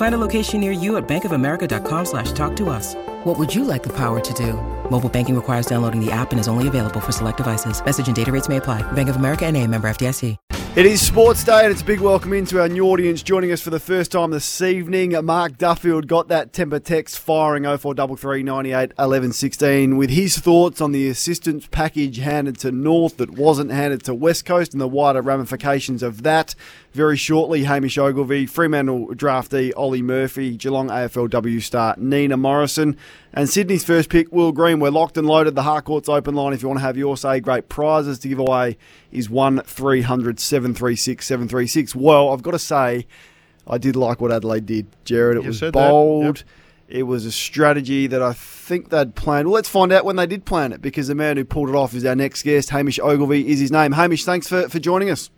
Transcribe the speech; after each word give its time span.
Find 0.00 0.14
a 0.14 0.26
location 0.28 0.60
near 0.62 0.72
you 0.72 0.96
at 0.96 1.06
bankofamerica.com 1.06 2.06
slash 2.06 2.32
talk 2.32 2.56
to 2.56 2.70
us. 2.70 2.94
What 3.24 3.38
would 3.38 3.54
you 3.54 3.64
like 3.64 3.82
the 3.82 3.94
power 3.94 4.18
to 4.18 4.32
do? 4.32 4.54
Mobile 4.90 5.10
banking 5.10 5.36
requires 5.36 5.66
downloading 5.66 6.02
the 6.02 6.10
app 6.10 6.30
and 6.30 6.40
is 6.40 6.48
only 6.48 6.68
available 6.68 7.00
for 7.00 7.12
select 7.12 7.36
devices. 7.36 7.84
Message 7.84 8.06
and 8.06 8.16
data 8.16 8.32
rates 8.32 8.48
may 8.48 8.56
apply. 8.56 8.80
Bank 8.92 9.10
of 9.10 9.16
America 9.16 9.44
and 9.44 9.58
a 9.58 9.66
member 9.66 9.90
FDIC. 9.90 10.38
It 10.76 10.86
is 10.86 11.04
Sports 11.04 11.42
Day, 11.42 11.64
and 11.64 11.72
it's 11.72 11.82
a 11.82 11.84
big 11.84 11.98
welcome 11.98 12.32
into 12.32 12.60
our 12.60 12.68
new 12.68 12.86
audience. 12.86 13.24
Joining 13.24 13.50
us 13.50 13.60
for 13.60 13.70
the 13.70 13.80
first 13.80 14.12
time 14.12 14.30
this 14.30 14.62
evening, 14.62 15.16
Mark 15.24 15.58
Duffield 15.58 16.06
got 16.06 16.28
that 16.28 16.52
temper 16.52 16.78
text 16.78 17.18
firing 17.18 17.64
0433 17.64 18.44
98 18.44 18.92
11 18.96 19.32
16 19.32 19.96
with 19.96 20.10
his 20.10 20.38
thoughts 20.38 20.80
on 20.80 20.92
the 20.92 21.08
assistance 21.08 21.66
package 21.66 22.18
handed 22.18 22.56
to 22.60 22.70
North 22.70 23.16
that 23.16 23.30
wasn't 23.30 23.72
handed 23.72 24.04
to 24.04 24.14
West 24.14 24.44
Coast 24.44 24.72
and 24.72 24.80
the 24.80 24.86
wider 24.86 25.20
ramifications 25.20 26.04
of 26.04 26.22
that. 26.22 26.54
Very 26.92 27.16
shortly, 27.16 27.62
Hamish 27.64 27.96
Ogilvie, 27.98 28.46
Fremantle 28.46 29.08
draftee 29.14 29.72
Ollie 29.76 30.02
Murphy, 30.02 30.56
Geelong 30.56 30.88
AFLW 30.88 31.62
star 31.62 31.94
Nina 31.96 32.36
Morrison, 32.36 32.96
and 33.32 33.48
Sydney's 33.48 33.84
first 33.84 34.08
pick, 34.10 34.32
Will 34.32 34.50
Green. 34.50 34.80
We're 34.80 34.90
locked 34.90 35.16
and 35.16 35.24
loaded. 35.24 35.54
The 35.54 35.62
Harcourts 35.62 36.08
open 36.08 36.34
line, 36.34 36.52
if 36.52 36.62
you 36.62 36.68
want 36.68 36.80
to 36.80 36.84
have 36.84 36.96
your 36.96 37.16
say, 37.16 37.38
great 37.38 37.68
prizes 37.68 38.18
to 38.20 38.28
give 38.28 38.40
away, 38.40 38.76
is 39.12 39.30
1 39.30 39.60
300 39.62 40.40
736 40.40 41.24
736. 41.24 41.94
Well, 41.94 42.30
I've 42.30 42.42
got 42.42 42.50
to 42.52 42.58
say, 42.58 43.06
I 43.68 43.78
did 43.78 43.94
like 43.94 44.20
what 44.20 44.32
Adelaide 44.32 44.66
did, 44.66 44.86
Gerard. 45.04 45.36
It 45.36 45.42
You 45.44 45.48
was 45.48 45.60
bold. 45.60 46.38
yep. 46.38 46.48
It 46.88 47.04
was 47.04 47.24
a 47.24 47.30
strategy 47.30 48.08
that 48.08 48.20
I 48.20 48.32
think 48.32 48.88
they'd 48.88 49.14
planned. 49.14 49.46
Well, 49.46 49.54
let's 49.54 49.68
find 49.68 49.92
out 49.92 50.04
when 50.04 50.16
they 50.16 50.26
did 50.26 50.44
plan 50.44 50.72
it 50.72 50.82
because 50.82 51.06
the 51.06 51.14
man 51.14 51.36
who 51.36 51.44
pulled 51.44 51.68
it 51.68 51.76
off 51.76 51.94
is 51.94 52.04
our 52.04 52.16
next 52.16 52.42
guest. 52.42 52.70
Hamish 52.70 52.98
Ogilvie 52.98 53.46
is 53.46 53.60
his 53.60 53.70
name. 53.70 53.92
Hamish, 53.92 54.24
thanks 54.24 54.48
for, 54.48 54.68
for 54.68 54.80
joining 54.80 55.08
us. 55.08 55.30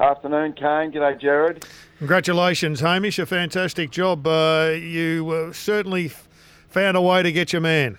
Afternoon, 0.00 0.52
Kane. 0.52 0.92
G'day, 0.92 1.20
Gerard. 1.20 1.66
Congratulations, 1.98 2.80
Hamish. 2.80 3.18
A 3.18 3.26
fantastic 3.26 3.90
job. 3.90 4.26
Uh, 4.26 4.74
you 4.78 5.28
uh, 5.30 5.52
certainly 5.52 6.06
f- 6.06 6.28
found 6.68 6.96
a 6.96 7.00
way 7.00 7.22
to 7.22 7.32
get 7.32 7.52
your 7.52 7.62
man. 7.62 7.98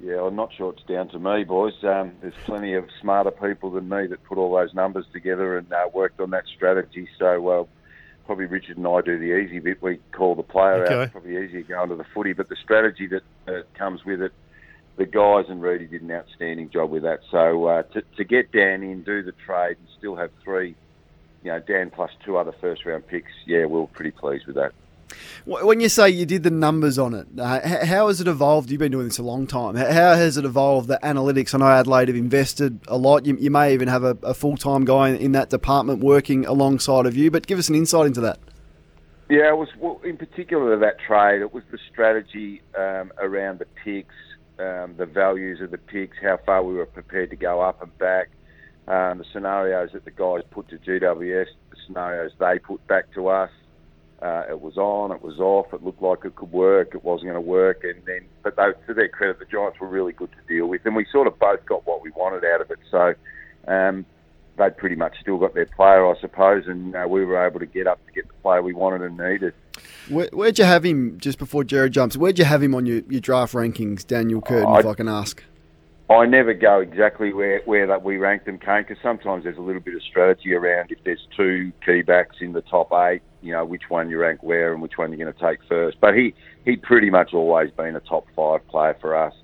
Yeah, 0.00 0.22
I'm 0.22 0.34
not 0.34 0.52
sure 0.52 0.72
it's 0.72 0.82
down 0.82 1.08
to 1.10 1.18
me, 1.18 1.44
boys. 1.44 1.72
Um, 1.82 2.12
there's 2.20 2.34
plenty 2.44 2.74
of 2.74 2.84
smarter 3.00 3.30
people 3.30 3.70
than 3.70 3.88
me 3.88 4.08
that 4.08 4.24
put 4.24 4.38
all 4.38 4.54
those 4.54 4.74
numbers 4.74 5.06
together 5.12 5.56
and 5.56 5.72
uh, 5.72 5.88
worked 5.94 6.20
on 6.20 6.30
that 6.30 6.44
strategy. 6.54 7.08
So, 7.18 7.48
uh, 7.48 7.64
probably 8.26 8.46
Richard 8.46 8.76
and 8.76 8.86
I 8.86 9.00
do 9.02 9.18
the 9.18 9.38
easy 9.38 9.60
bit. 9.60 9.80
We 9.80 10.00
call 10.12 10.34
the 10.34 10.42
player 10.42 10.84
out. 10.84 11.02
It's 11.02 11.12
probably 11.12 11.42
easier 11.42 11.62
going 11.62 11.90
to 11.90 11.96
the 11.96 12.04
footy, 12.12 12.32
but 12.32 12.48
the 12.48 12.56
strategy 12.56 13.06
that 13.06 13.22
uh, 13.46 13.62
comes 13.74 14.04
with 14.04 14.20
it, 14.20 14.32
the 14.96 15.06
guys 15.06 15.44
and 15.48 15.60
Rudy 15.62 15.86
did 15.86 16.02
an 16.02 16.10
outstanding 16.10 16.70
job 16.70 16.90
with 16.90 17.02
that. 17.02 17.20
So, 17.30 17.66
uh, 17.66 17.82
to, 17.82 18.02
to 18.16 18.24
get 18.24 18.52
Dan 18.52 18.82
in, 18.82 19.02
do 19.02 19.22
the 19.22 19.32
trade, 19.32 19.76
and 19.78 19.88
still 19.98 20.16
have 20.16 20.30
three, 20.42 20.74
you 21.42 21.52
know, 21.52 21.60
Dan 21.60 21.90
plus 21.90 22.10
two 22.24 22.36
other 22.36 22.52
first 22.60 22.84
round 22.84 23.06
picks, 23.06 23.32
yeah, 23.46 23.66
we 23.66 23.80
we're 23.80 23.86
pretty 23.88 24.10
pleased 24.10 24.46
with 24.46 24.56
that. 24.56 24.72
When 25.44 25.80
you 25.80 25.88
say 25.88 26.10
you 26.10 26.26
did 26.26 26.42
the 26.42 26.50
numbers 26.50 26.98
on 26.98 27.14
it, 27.14 27.28
uh, 27.38 27.86
how 27.86 28.08
has 28.08 28.20
it 28.20 28.26
evolved? 28.26 28.70
You've 28.70 28.80
been 28.80 28.90
doing 28.90 29.06
this 29.06 29.18
a 29.18 29.22
long 29.22 29.46
time. 29.46 29.76
How 29.76 30.14
has 30.14 30.36
it 30.36 30.44
evolved? 30.44 30.88
The 30.88 30.98
analytics. 31.02 31.54
I 31.54 31.58
know 31.58 31.68
Adelaide 31.68 32.08
have 32.08 32.16
invested 32.16 32.80
a 32.88 32.96
lot. 32.96 33.24
You, 33.24 33.36
you 33.36 33.50
may 33.50 33.72
even 33.72 33.86
have 33.86 34.02
a, 34.02 34.16
a 34.24 34.34
full 34.34 34.56
time 34.56 34.84
guy 34.84 35.10
in 35.10 35.32
that 35.32 35.50
department 35.50 36.00
working 36.00 36.44
alongside 36.46 37.06
of 37.06 37.16
you. 37.16 37.30
But 37.30 37.46
give 37.46 37.58
us 37.58 37.68
an 37.68 37.76
insight 37.76 38.06
into 38.06 38.20
that. 38.22 38.40
Yeah, 39.28 39.50
it 39.50 39.56
was 39.56 39.68
well, 39.78 40.00
in 40.04 40.16
particular 40.16 40.76
that 40.76 40.98
trade. 40.98 41.40
It 41.40 41.52
was 41.52 41.62
the 41.70 41.78
strategy 41.90 42.62
um, 42.76 43.12
around 43.18 43.60
the 43.60 43.66
picks, 43.84 44.14
um, 44.58 44.94
the 44.96 45.06
values 45.06 45.60
of 45.60 45.70
the 45.70 45.78
picks, 45.78 46.16
how 46.22 46.38
far 46.44 46.62
we 46.62 46.74
were 46.74 46.86
prepared 46.86 47.30
to 47.30 47.36
go 47.36 47.60
up 47.60 47.82
and 47.82 47.96
back, 47.98 48.28
um, 48.88 49.18
the 49.18 49.24
scenarios 49.32 49.90
that 49.92 50.04
the 50.04 50.10
guys 50.10 50.42
put 50.50 50.68
to 50.68 50.78
GWS, 50.78 51.46
the 51.70 51.76
scenarios 51.86 52.32
they 52.38 52.58
put 52.58 52.86
back 52.86 53.12
to 53.14 53.28
us. 53.28 53.50
Uh, 54.22 54.44
it 54.48 54.60
was 54.60 54.78
on, 54.78 55.12
it 55.12 55.20
was 55.20 55.38
off. 55.38 55.74
It 55.74 55.82
looked 55.82 56.00
like 56.00 56.24
it 56.24 56.36
could 56.36 56.50
work. 56.50 56.94
It 56.94 57.04
wasn't 57.04 57.30
going 57.30 57.42
to 57.42 57.48
work, 57.48 57.84
and 57.84 58.02
then, 58.06 58.26
but 58.42 58.56
they, 58.56 58.70
to 58.86 58.94
their 58.94 59.08
credit, 59.08 59.38
the 59.38 59.44
Giants 59.44 59.78
were 59.78 59.88
really 59.88 60.12
good 60.12 60.30
to 60.32 60.54
deal 60.54 60.66
with, 60.66 60.86
and 60.86 60.96
we 60.96 61.06
sort 61.12 61.26
of 61.26 61.38
both 61.38 61.64
got 61.66 61.86
what 61.86 62.02
we 62.02 62.10
wanted 62.10 62.44
out 62.44 62.60
of 62.60 62.70
it. 62.70 62.78
So. 62.90 63.14
Um, 63.68 64.06
they 64.56 64.70
pretty 64.70 64.96
much 64.96 65.14
still 65.20 65.38
got 65.38 65.54
their 65.54 65.66
player, 65.66 66.06
I 66.06 66.18
suppose, 66.20 66.66
and 66.66 66.94
uh, 66.94 67.06
we 67.08 67.24
were 67.24 67.46
able 67.46 67.60
to 67.60 67.66
get 67.66 67.86
up 67.86 68.04
to 68.06 68.12
get 68.12 68.26
the 68.26 68.34
player 68.42 68.62
we 68.62 68.72
wanted 68.72 69.02
and 69.02 69.18
needed. 69.18 69.54
Where, 70.08 70.28
where'd 70.32 70.58
you 70.58 70.64
have 70.64 70.84
him 70.84 71.18
just 71.18 71.38
before 71.38 71.64
Jared 71.64 71.92
jumps? 71.92 72.16
Where'd 72.16 72.38
you 72.38 72.44
have 72.44 72.62
him 72.62 72.74
on 72.74 72.86
your, 72.86 73.02
your 73.08 73.20
draft 73.20 73.54
rankings, 73.54 74.06
Daniel 74.06 74.40
Curtin, 74.40 74.74
if 74.76 74.86
I- 74.86 74.90
I 74.90 74.94
can 74.94 75.08
ask? 75.08 75.42
I 76.08 76.24
never 76.24 76.54
go 76.54 76.78
exactly 76.78 77.32
where, 77.32 77.62
where 77.64 77.88
that 77.88 78.04
we 78.04 78.16
rank 78.16 78.44
them, 78.44 78.58
Kane, 78.58 78.84
because 78.86 79.02
sometimes 79.02 79.42
there's 79.42 79.56
a 79.58 79.60
little 79.60 79.80
bit 79.80 79.96
of 79.96 80.02
strategy 80.04 80.54
around 80.54 80.92
if 80.92 80.98
there's 81.02 81.26
two 81.36 81.72
key 81.84 82.02
backs 82.02 82.36
in 82.40 82.52
the 82.52 82.60
top 82.62 82.92
eight, 82.92 83.22
you 83.42 83.50
know, 83.50 83.64
which 83.64 83.82
one 83.88 84.08
you 84.08 84.16
rank 84.18 84.40
where 84.44 84.72
and 84.72 84.80
which 84.80 84.98
one 84.98 85.10
you're 85.10 85.18
going 85.18 85.34
to 85.36 85.40
take 85.40 85.58
first. 85.68 85.96
But 86.00 86.14
he 86.16 86.32
he 86.64 86.76
pretty 86.76 87.10
much 87.10 87.34
always 87.34 87.72
been 87.72 87.96
a 87.96 88.00
top 88.00 88.24
five 88.36 88.64
player 88.68 88.96
for 89.00 89.16
us. 89.16 89.34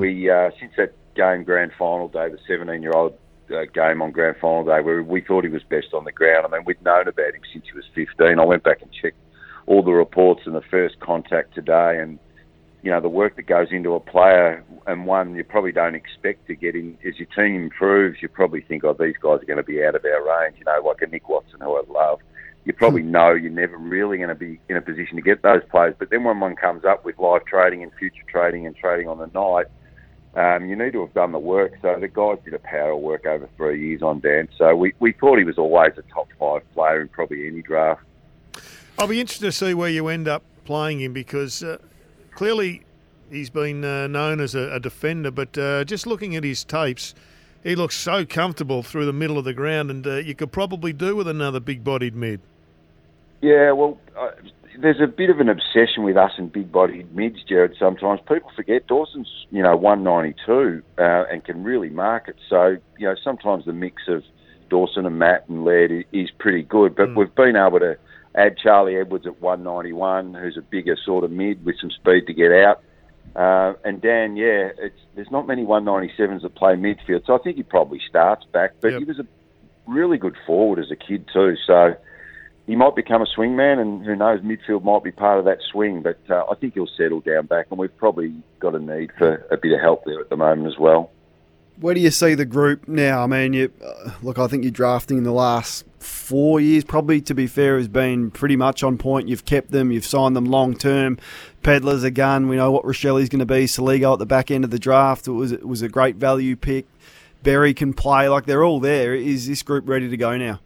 We 0.00 0.30
uh, 0.30 0.50
since 0.58 0.72
that 0.78 0.94
game 1.14 1.44
grand 1.44 1.72
final 1.78 2.08
day, 2.08 2.30
the 2.30 2.38
17 2.48 2.80
year 2.80 2.92
old 2.92 3.12
uh, 3.54 3.64
game 3.74 4.00
on 4.00 4.10
grand 4.10 4.36
final 4.40 4.64
day, 4.64 4.80
where 4.80 5.02
we 5.02 5.20
thought 5.20 5.44
he 5.44 5.50
was 5.50 5.62
best 5.64 5.88
on 5.92 6.04
the 6.04 6.12
ground. 6.12 6.46
I 6.46 6.56
mean, 6.56 6.64
we'd 6.64 6.80
known 6.82 7.06
about 7.06 7.34
him 7.34 7.42
since 7.52 7.66
he 7.66 7.72
was 7.76 7.84
15. 7.94 8.38
I 8.38 8.44
went 8.46 8.62
back 8.64 8.80
and 8.80 8.90
checked 8.92 9.18
all 9.68 9.82
the 9.82 9.92
reports 9.92 10.42
and 10.46 10.54
the 10.54 10.62
first 10.70 10.98
contact 10.98 11.54
today, 11.54 11.98
and 12.00 12.18
you 12.82 12.90
know 12.90 13.00
the 13.00 13.08
work 13.08 13.36
that 13.36 13.46
goes 13.46 13.68
into 13.70 13.94
a 13.94 14.00
player 14.00 14.64
and 14.86 15.04
one 15.04 15.34
you 15.34 15.44
probably 15.44 15.72
don't 15.72 15.94
expect 15.94 16.46
to 16.46 16.54
get 16.54 16.74
in 16.74 16.96
as 17.06 17.18
your 17.18 17.26
team 17.36 17.62
improves 17.62 18.22
you 18.22 18.28
probably 18.28 18.60
think 18.60 18.84
oh 18.84 18.94
these 18.98 19.16
guys 19.20 19.42
are 19.42 19.46
going 19.46 19.56
to 19.56 19.64
be 19.64 19.84
out 19.84 19.96
of 19.96 20.04
our 20.04 20.44
range 20.44 20.56
you 20.58 20.64
know 20.64 20.80
like 20.86 21.02
a 21.02 21.06
Nick 21.06 21.28
Watson 21.28 21.60
who 21.60 21.76
I 21.76 21.82
love. 21.88 22.20
You 22.64 22.72
probably 22.72 23.02
know 23.02 23.32
you're 23.32 23.50
never 23.50 23.76
really 23.76 24.18
going 24.18 24.28
to 24.28 24.34
be 24.34 24.60
in 24.68 24.76
a 24.76 24.82
position 24.82 25.16
to 25.16 25.22
get 25.22 25.42
those 25.42 25.62
players. 25.70 25.94
But 25.98 26.10
then 26.10 26.24
when 26.24 26.38
one 26.38 26.54
comes 26.54 26.84
up 26.84 27.04
with 27.04 27.18
live 27.18 27.44
trading 27.46 27.82
and 27.82 27.90
future 27.98 28.24
trading 28.30 28.66
and 28.66 28.76
trading 28.76 29.08
on 29.08 29.18
the 29.18 29.26
night 29.26 29.66
um, 30.34 30.68
you 30.68 30.76
need 30.76 30.92
to 30.92 31.00
have 31.00 31.14
done 31.14 31.32
the 31.32 31.38
work. 31.38 31.72
So 31.82 31.96
the 32.00 32.08
guys 32.08 32.38
did 32.44 32.54
a 32.54 32.58
power 32.58 32.92
of 32.92 33.00
work 33.00 33.26
over 33.26 33.48
three 33.56 33.88
years 33.88 34.02
on 34.02 34.20
Dan. 34.20 34.48
So 34.56 34.76
we, 34.76 34.92
we 35.00 35.12
thought 35.12 35.38
he 35.38 35.44
was 35.44 35.58
always 35.58 35.92
a 35.96 36.02
top 36.14 36.28
five 36.38 36.62
player 36.74 37.00
in 37.00 37.08
probably 37.08 37.48
any 37.48 37.62
draft 37.62 38.02
I'll 38.98 39.06
be 39.06 39.20
interested 39.20 39.46
to 39.46 39.52
see 39.52 39.74
where 39.74 39.88
you 39.88 40.08
end 40.08 40.26
up 40.26 40.42
playing 40.64 41.00
him 41.00 41.12
because 41.12 41.62
uh, 41.62 41.78
clearly 42.32 42.82
he's 43.30 43.48
been 43.48 43.84
uh, 43.84 44.08
known 44.08 44.40
as 44.40 44.56
a, 44.56 44.72
a 44.72 44.80
defender, 44.80 45.30
but 45.30 45.56
uh, 45.56 45.84
just 45.84 46.04
looking 46.04 46.34
at 46.34 46.42
his 46.42 46.64
tapes, 46.64 47.14
he 47.62 47.76
looks 47.76 47.94
so 47.94 48.26
comfortable 48.26 48.82
through 48.82 49.06
the 49.06 49.12
middle 49.12 49.38
of 49.38 49.44
the 49.44 49.52
ground, 49.52 49.92
and 49.92 50.04
uh, 50.04 50.16
you 50.16 50.34
could 50.34 50.50
probably 50.50 50.92
do 50.92 51.14
with 51.14 51.28
another 51.28 51.60
big-bodied 51.60 52.16
mid. 52.16 52.40
Yeah, 53.40 53.70
well, 53.70 54.00
uh, 54.18 54.30
there's 54.80 55.00
a 55.00 55.06
bit 55.06 55.30
of 55.30 55.38
an 55.38 55.48
obsession 55.48 56.02
with 56.02 56.16
us 56.16 56.32
and 56.36 56.50
big-bodied 56.52 57.14
mids, 57.14 57.38
Gerard. 57.48 57.76
Sometimes 57.78 58.18
people 58.28 58.50
forget 58.56 58.88
Dawson's, 58.88 59.46
you 59.52 59.62
know, 59.62 59.76
192 59.76 60.82
uh, 60.98 61.02
and 61.30 61.44
can 61.44 61.62
really 61.62 61.88
mark 61.88 62.26
it. 62.26 62.36
So, 62.50 62.78
you 62.98 63.06
know, 63.06 63.14
sometimes 63.22 63.64
the 63.64 63.72
mix 63.72 64.08
of 64.08 64.24
Dawson 64.70 65.06
and 65.06 65.20
Matt 65.20 65.48
and 65.48 65.64
Laird 65.64 66.04
is 66.12 66.30
pretty 66.32 66.62
good. 66.62 66.96
But 66.96 67.14
we've 67.14 67.34
been 67.36 67.54
able 67.54 67.78
to 67.78 67.96
add 68.38 68.56
Charlie 68.56 68.96
Edwards 68.96 69.26
at 69.26 69.40
191, 69.40 70.34
who's 70.34 70.56
a 70.56 70.62
bigger 70.62 70.96
sort 71.04 71.24
of 71.24 71.30
mid 71.30 71.64
with 71.64 71.76
some 71.80 71.90
speed 71.90 72.26
to 72.26 72.32
get 72.32 72.52
out. 72.52 72.82
Uh, 73.36 73.74
and 73.84 74.00
Dan, 74.00 74.36
yeah, 74.36 74.70
it's, 74.78 74.98
there's 75.14 75.30
not 75.30 75.46
many 75.46 75.64
197s 75.64 76.42
that 76.42 76.54
play 76.54 76.74
midfield, 76.74 77.26
so 77.26 77.34
I 77.34 77.38
think 77.38 77.56
he 77.56 77.62
probably 77.62 78.00
starts 78.08 78.44
back. 78.52 78.72
But 78.80 78.92
Yep. 78.92 78.98
he 79.00 79.04
was 79.04 79.18
a 79.18 79.26
really 79.86 80.18
good 80.18 80.36
forward 80.46 80.78
as 80.78 80.90
a 80.90 80.96
kid 80.96 81.26
too. 81.32 81.56
So 81.66 81.94
he 82.66 82.76
might 82.76 82.94
become 82.94 83.22
a 83.22 83.26
swingman, 83.26 83.80
and 83.80 84.04
who 84.04 84.14
knows, 84.14 84.40
midfield 84.40 84.84
might 84.84 85.02
be 85.04 85.10
part 85.12 85.38
of 85.38 85.44
that 85.44 85.58
swing. 85.70 86.02
But 86.02 86.18
uh, 86.30 86.44
I 86.50 86.54
think 86.54 86.74
he'll 86.74 86.88
settle 86.96 87.20
down 87.20 87.46
back, 87.46 87.66
and 87.70 87.78
we've 87.78 87.96
probably 87.96 88.32
got 88.60 88.74
a 88.74 88.78
need 88.78 89.10
for 89.18 89.46
a 89.50 89.56
bit 89.56 89.72
of 89.72 89.80
help 89.80 90.04
there 90.04 90.20
at 90.20 90.30
the 90.30 90.36
moment 90.36 90.66
as 90.72 90.78
well. 90.78 91.10
Where 91.80 91.94
do 91.94 92.00
you 92.00 92.10
see 92.10 92.34
the 92.34 92.44
group 92.44 92.88
now? 92.88 93.22
I 93.22 93.26
mean, 93.26 93.52
you, 93.52 93.72
uh, 93.84 94.10
look, 94.22 94.38
I 94.38 94.48
think 94.48 94.64
you're 94.64 94.72
drafting 94.72 95.16
in 95.18 95.24
the 95.24 95.32
last 95.32 95.84
four 95.98 96.60
years, 96.60 96.84
probably 96.84 97.20
to 97.22 97.34
be 97.34 97.46
fair, 97.46 97.76
has 97.78 97.88
been 97.88 98.30
pretty 98.30 98.56
much 98.56 98.82
on 98.82 98.98
point. 98.98 99.28
You've 99.28 99.44
kept 99.44 99.70
them, 99.70 99.90
you've 99.90 100.06
signed 100.06 100.36
them 100.36 100.46
long 100.46 100.74
term. 100.74 101.18
Pedlar's 101.62 102.04
a 102.04 102.10
gun. 102.10 102.48
We 102.48 102.56
know 102.56 102.70
what 102.70 102.84
Rachele's 102.84 103.28
going 103.28 103.40
to 103.40 103.46
be. 103.46 103.64
Soligo 103.64 104.12
at 104.12 104.18
the 104.18 104.26
back 104.26 104.50
end 104.50 104.64
of 104.64 104.70
the 104.70 104.78
draft 104.78 105.26
it 105.26 105.32
was 105.32 105.52
it 105.52 105.66
was 105.66 105.82
a 105.82 105.88
great 105.88 106.16
value 106.16 106.56
pick. 106.56 106.86
Berry 107.42 107.74
can 107.74 107.92
play. 107.92 108.28
Like 108.28 108.46
they're 108.46 108.64
all 108.64 108.80
there. 108.80 109.14
Is 109.14 109.46
this 109.46 109.62
group 109.62 109.88
ready 109.88 110.08
to 110.08 110.16
go 110.16 110.36
now? 110.36 110.60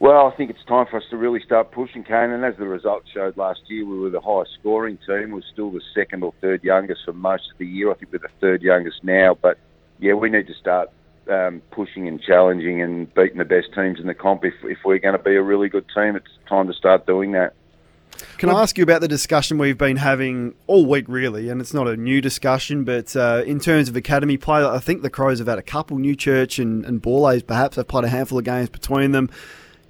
Well, 0.00 0.26
I 0.26 0.36
think 0.36 0.50
it's 0.50 0.64
time 0.64 0.86
for 0.90 0.98
us 0.98 1.04
to 1.10 1.16
really 1.16 1.40
start 1.40 1.70
pushing, 1.70 2.04
Kane. 2.04 2.30
And 2.30 2.44
as 2.44 2.56
the 2.58 2.66
results 2.66 3.08
showed 3.10 3.36
last 3.36 3.60
year, 3.68 3.86
we 3.86 3.98
were 3.98 4.10
the 4.10 4.20
highest 4.20 4.50
scoring 4.60 4.98
team. 5.06 5.30
We 5.30 5.40
are 5.40 5.44
still 5.52 5.70
the 5.70 5.80
second 5.94 6.22
or 6.22 6.34
third 6.40 6.62
youngest 6.62 7.02
for 7.04 7.12
most 7.12 7.44
of 7.52 7.58
the 7.58 7.66
year. 7.66 7.90
I 7.90 7.94
think 7.94 8.12
we're 8.12 8.18
the 8.18 8.28
third 8.40 8.60
youngest 8.62 9.02
now. 9.02 9.38
But 9.40 9.56
yeah, 9.98 10.14
we 10.14 10.28
need 10.28 10.46
to 10.48 10.54
start 10.54 10.90
um, 11.28 11.62
pushing 11.70 12.08
and 12.08 12.20
challenging 12.20 12.82
and 12.82 13.12
beating 13.14 13.38
the 13.38 13.44
best 13.44 13.68
teams 13.74 13.98
in 14.00 14.06
the 14.06 14.14
comp. 14.14 14.44
If, 14.44 14.54
if 14.64 14.78
we're 14.84 14.98
going 14.98 15.16
to 15.16 15.22
be 15.22 15.36
a 15.36 15.42
really 15.42 15.68
good 15.68 15.86
team, 15.94 16.16
it's 16.16 16.28
time 16.48 16.66
to 16.66 16.72
start 16.72 17.06
doing 17.06 17.32
that. 17.32 17.54
Can 18.38 18.48
I 18.48 18.62
ask 18.62 18.78
you 18.78 18.84
about 18.84 19.00
the 19.00 19.08
discussion 19.08 19.58
we've 19.58 19.78
been 19.78 19.96
having 19.96 20.54
all 20.66 20.86
week, 20.86 21.06
really? 21.08 21.48
And 21.48 21.60
it's 21.60 21.74
not 21.74 21.88
a 21.88 21.96
new 21.96 22.20
discussion, 22.20 22.84
but 22.84 23.14
uh, 23.16 23.42
in 23.46 23.58
terms 23.58 23.88
of 23.88 23.96
academy 23.96 24.36
play, 24.36 24.64
I 24.64 24.78
think 24.78 25.02
the 25.02 25.10
Crows 25.10 25.38
have 25.38 25.48
had 25.48 25.58
a 25.58 25.62
couple, 25.62 25.96
Newchurch 25.96 26.60
and, 26.60 26.84
and 26.84 27.02
Borlase 27.02 27.46
perhaps. 27.46 27.76
They've 27.76 27.86
played 27.86 28.04
a 28.04 28.08
handful 28.08 28.38
of 28.38 28.44
games 28.44 28.68
between 28.68 29.12
them. 29.12 29.30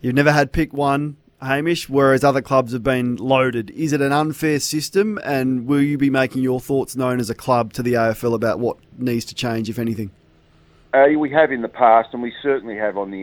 You've 0.00 0.14
never 0.14 0.32
had 0.32 0.52
pick 0.52 0.72
one, 0.72 1.16
Hamish, 1.42 1.88
whereas 1.88 2.24
other 2.24 2.42
clubs 2.42 2.72
have 2.72 2.82
been 2.82 3.16
loaded. 3.16 3.70
Is 3.70 3.92
it 3.92 4.00
an 4.00 4.12
unfair 4.12 4.60
system? 4.60 5.18
And 5.24 5.66
will 5.66 5.82
you 5.82 5.98
be 5.98 6.10
making 6.10 6.42
your 6.42 6.60
thoughts 6.60 6.96
known 6.96 7.20
as 7.20 7.30
a 7.30 7.34
club 7.34 7.72
to 7.74 7.82
the 7.82 7.94
AFL 7.94 8.34
about 8.34 8.58
what 8.58 8.78
needs 8.98 9.24
to 9.26 9.34
change, 9.34 9.68
if 9.68 9.78
anything? 9.78 10.10
Uh, 10.94 11.18
we 11.18 11.28
have 11.28 11.50
in 11.50 11.60
the 11.60 11.68
past, 11.68 12.10
and 12.12 12.22
we 12.22 12.32
certainly 12.40 12.76
have 12.76 12.96
on 12.96 13.10
the 13.10 13.22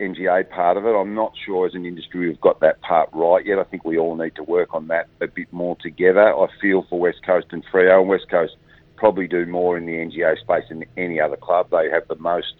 NGA 0.00 0.50
part 0.50 0.76
of 0.76 0.84
it. 0.86 0.90
I'm 0.90 1.14
not 1.14 1.32
sure 1.44 1.64
as 1.64 1.74
an 1.74 1.86
industry 1.86 2.26
we've 2.26 2.40
got 2.40 2.58
that 2.62 2.80
part 2.80 3.10
right 3.12 3.46
yet. 3.46 3.60
I 3.60 3.62
think 3.62 3.84
we 3.84 3.96
all 3.96 4.16
need 4.16 4.34
to 4.34 4.42
work 4.42 4.74
on 4.74 4.88
that 4.88 5.06
a 5.20 5.28
bit 5.28 5.52
more 5.52 5.76
together. 5.80 6.34
I 6.34 6.48
feel 6.60 6.84
for 6.90 6.98
West 6.98 7.18
Coast 7.24 7.46
and 7.52 7.64
Freo, 7.72 8.00
and 8.00 8.08
West 8.08 8.28
Coast 8.28 8.56
probably 8.96 9.28
do 9.28 9.46
more 9.46 9.78
in 9.78 9.86
the 9.86 9.92
NGA 9.92 10.40
space 10.40 10.64
than 10.68 10.84
any 10.96 11.20
other 11.20 11.36
club. 11.36 11.68
They 11.70 11.88
have 11.92 12.08
the 12.08 12.16
most 12.16 12.54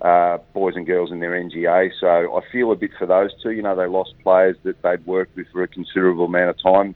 uh, 0.00 0.38
boys 0.54 0.76
and 0.76 0.86
girls 0.86 1.12
in 1.12 1.20
their 1.20 1.32
NGA, 1.32 1.90
so 2.00 2.06
I 2.06 2.40
feel 2.50 2.72
a 2.72 2.76
bit 2.76 2.92
for 2.98 3.06
those 3.06 3.32
two. 3.42 3.50
You 3.50 3.60
know, 3.60 3.76
they 3.76 3.86
lost 3.86 4.14
players 4.22 4.56
that 4.62 4.80
they'd 4.80 5.04
worked 5.04 5.36
with 5.36 5.48
for 5.52 5.62
a 5.62 5.68
considerable 5.68 6.24
amount 6.24 6.48
of 6.48 6.62
time. 6.62 6.94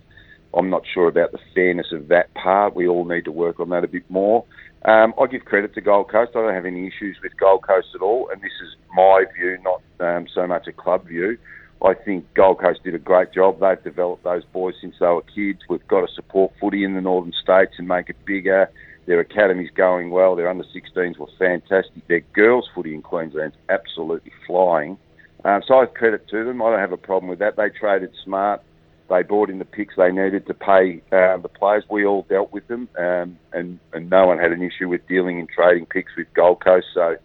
I'm 0.55 0.71
not 0.71 0.83
sure 0.93 1.09
about 1.09 1.33
the 1.33 1.39
fairness 1.55 1.93
of 1.93 2.09
that 2.09 2.33
part. 2.35 2.75
We 2.75 2.89
all 2.89 3.05
need 3.05 3.25
to 3.27 3.33
work 3.33 3.61
on 3.61 3.69
that 3.71 3.85
a 3.85 3.89
bit 3.89 4.09
more. 4.11 4.45
Um, 4.85 5.13
I 5.21 5.27
give 5.27 5.45
credit 5.45 5.75
to 5.75 5.81
Gold 5.81 6.11
Coast. 6.11 6.33
I 6.35 6.41
don't 6.41 6.55
have 6.55 6.65
any 6.65 6.87
issues 6.87 7.19
with 7.23 7.37
Gold 7.37 7.67
Coast 7.67 7.89
at 7.95 8.01
all, 8.01 8.31
and 8.31 8.41
this 8.41 8.53
is 8.63 8.77
my 8.95 9.25
view, 9.37 9.59
not 9.63 9.83
um, 10.01 10.27
so 10.33 10.47
much 10.47 10.67
a 10.67 10.73
club 10.73 11.07
view. 11.07 11.37
I 11.85 11.95
think 11.95 12.33
Gold 12.35 12.61
Coast 12.61 12.83
did 12.83 12.95
a 12.95 12.99
great 12.99 13.33
job. 13.33 13.61
They've 13.61 13.83
developed 13.83 14.25
those 14.25 14.45
boys 14.53 14.75
since 14.81 14.97
they 14.99 15.07
were 15.07 15.23
kids. 15.23 15.61
We've 15.69 15.87
got 15.87 16.07
to 16.07 16.13
support 16.15 16.53
footy 16.61 16.85
in 16.85 16.95
the 16.95 17.01
northern 17.01 17.33
states 17.33 17.75
and 17.79 17.87
make 17.87 18.09
it 18.09 18.17
bigger. 18.25 18.71
Their 19.07 19.21
academy's 19.21 19.71
going 19.75 20.11
well. 20.11 20.37
Their 20.37 20.49
under 20.49 20.65
16s 20.65 21.19
were 21.19 21.29
fantastic. 21.39 22.07
Their 22.09 22.23
girls' 22.35 22.69
footy 22.75 22.95
in 22.95 23.03
Queensland's 23.03 23.57
absolutely 23.69 24.33
flying. 24.47 24.99
Um, 25.45 25.63
so 25.67 25.75
I 25.77 25.81
have 25.81 25.95
credit 25.95 26.29
to 26.29 26.45
them. 26.45 26.61
I 26.61 26.71
don't 26.71 26.81
have 26.81 26.93
a 26.93 26.97
problem 26.97 27.31
with 27.31 27.39
that. 27.39 27.57
They 27.57 27.69
traded 27.71 28.11
smart. 28.25 28.63
They 29.09 29.23
bought 29.23 29.49
in 29.49 29.59
the 29.59 29.65
picks 29.65 29.97
they 29.97 30.11
needed 30.11 30.47
to 30.47 30.55
pay 30.55 31.01
uh, 31.13 31.39
the 31.39 31.49
players. 31.49 31.85
We 31.91 32.05
all 32.05 32.27
dealt 32.29 32.53
with 32.53 32.69
them, 32.69 32.89
um, 32.99 33.39
and, 33.53 33.79
and 33.93 34.11
no 34.11 34.27
one 34.27 34.39
had 34.39 34.53
an 34.53 34.63
issue 34.63 34.89
with 34.89 35.07
dealing 35.09 35.39
and 35.39 35.49
trading 35.49 35.87
picks 35.87 36.13
with 36.17 36.27
Gold 36.35 36.63
Coast. 36.63 36.87
So 36.93 37.17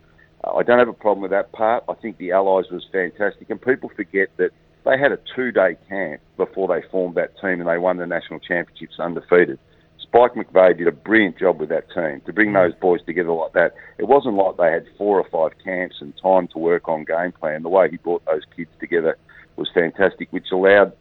uh, 0.44 0.54
I 0.56 0.64
don't 0.64 0.80
have 0.80 0.88
a 0.88 0.94
problem 0.94 1.22
with 1.22 1.32
that 1.32 1.52
part. 1.52 1.84
I 1.90 1.94
think 1.96 2.18
the 2.18 2.32
Allies 2.32 2.66
was 2.72 2.86
fantastic, 2.92 3.50
and 3.50 3.62
people 3.62 3.92
forget 3.96 4.30
that 4.38 4.52
they 4.86 4.98
had 4.98 5.12
a 5.12 5.20
two-day 5.36 5.78
camp 5.90 6.22
before 6.38 6.68
they 6.68 6.88
formed 6.90 7.16
that 7.16 7.38
team, 7.40 7.60
and 7.60 7.68
they 7.68 7.78
won 7.78 7.98
the 7.98 8.08
national 8.08 8.40
championships 8.40 9.00
undefeated. 9.00 9.60
Spike 10.02 10.36
McVeigh 10.36 10.78
did 10.78 10.88
a 10.88 10.92
brilliant 10.92 11.40
job 11.40 11.60
with 11.60 11.70
that 11.70 11.92
team 11.92 12.22
to 12.26 12.34
bring 12.34 12.54
those 12.54 12.74
boys 12.76 13.00
together 13.06 13.32
like 13.32 13.54
that. 13.54 13.74
It 13.98 14.08
wasn't 14.08 14.36
like 14.36 14.58
they 14.58 14.72
had 14.72 14.86
four 14.98 15.20
or 15.20 15.28
five 15.30 15.58
camps 15.64 15.96
and 16.02 16.14
time 16.22 16.48
to 16.50 16.60
work 16.60 16.88
on 16.88 17.04
game 17.04 17.32
plan. 17.32 17.64
The 17.64 17.70
way 17.70 17.90
he 17.90 17.98
brought 17.98 18.24
those 18.26 18.44
kids 18.56 18.70
together 18.80 19.18
was 19.56 19.70
fantastic, 19.74 20.32
which 20.32 20.52
allowed 20.52 20.94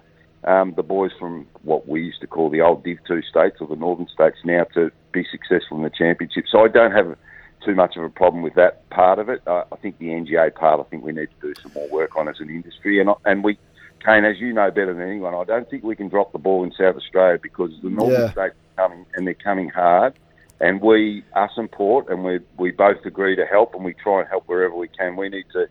um, 0.44 0.74
the 0.76 0.82
boys 0.82 1.12
from 1.18 1.46
what 1.62 1.86
we 1.88 2.02
used 2.02 2.20
to 2.20 2.26
call 2.26 2.50
the 2.50 2.60
old 2.60 2.84
Div 2.84 2.98
2 3.06 3.22
states 3.22 3.56
or 3.60 3.66
the 3.66 3.76
northern 3.76 4.08
states 4.08 4.38
now 4.44 4.64
to 4.74 4.90
be 5.12 5.24
successful 5.30 5.76
in 5.76 5.84
the 5.84 5.90
championship. 5.90 6.46
So 6.50 6.64
I 6.64 6.68
don't 6.68 6.92
have 6.92 7.16
too 7.64 7.74
much 7.74 7.96
of 7.96 8.02
a 8.02 8.10
problem 8.10 8.42
with 8.42 8.54
that 8.54 8.88
part 8.90 9.18
of 9.18 9.28
it. 9.28 9.42
Uh, 9.46 9.64
I 9.70 9.76
think 9.76 9.98
the 9.98 10.06
NGA 10.06 10.54
part, 10.54 10.80
I 10.80 10.84
think 10.84 11.04
we 11.04 11.12
need 11.12 11.28
to 11.40 11.54
do 11.54 11.60
some 11.60 11.72
more 11.74 11.88
work 11.88 12.16
on 12.16 12.28
as 12.28 12.40
an 12.40 12.50
industry. 12.50 13.00
And, 13.00 13.10
and 13.24 13.44
we, 13.44 13.58
Kane, 14.04 14.24
as 14.24 14.40
you 14.40 14.52
know 14.52 14.70
better 14.70 14.92
than 14.92 15.02
anyone, 15.02 15.34
I 15.34 15.44
don't 15.44 15.68
think 15.70 15.84
we 15.84 15.94
can 15.94 16.08
drop 16.08 16.32
the 16.32 16.38
ball 16.38 16.64
in 16.64 16.72
South 16.72 16.96
Australia 16.96 17.38
because 17.40 17.70
the 17.82 17.90
northern 17.90 18.22
yeah. 18.22 18.32
states 18.32 18.56
are 18.76 18.88
coming 18.88 19.06
and 19.14 19.26
they're 19.26 19.34
coming 19.34 19.68
hard. 19.68 20.14
And 20.60 20.80
we, 20.80 21.24
us 21.34 21.50
and 21.56 21.70
Port, 21.70 22.08
and 22.08 22.24
we, 22.24 22.40
we 22.56 22.70
both 22.70 23.04
agree 23.04 23.36
to 23.36 23.46
help 23.46 23.74
and 23.74 23.84
we 23.84 23.94
try 23.94 24.20
and 24.20 24.28
help 24.28 24.44
wherever 24.48 24.74
we 24.74 24.88
can. 24.88 25.16
We 25.16 25.28
need 25.28 25.46
to 25.52 25.66